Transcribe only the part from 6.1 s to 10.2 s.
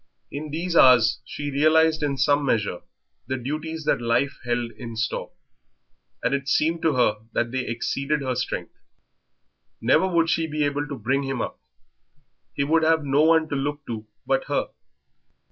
and it seemed to her that they exceeded her strength. Never